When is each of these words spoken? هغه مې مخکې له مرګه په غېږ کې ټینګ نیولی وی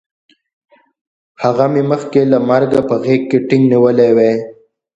هغه 1.41 1.65
مې 1.73 1.83
مخکې 1.91 2.21
له 2.31 2.37
مرګه 2.49 2.79
په 2.89 2.95
غېږ 3.03 3.21
کې 3.29 3.39
ټینګ 3.47 3.63
نیولی 3.71 4.09
وی 4.17 4.33